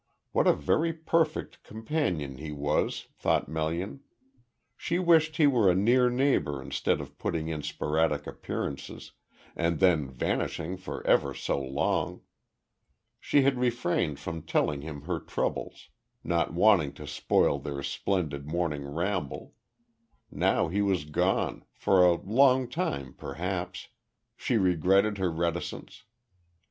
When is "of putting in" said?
6.99-7.61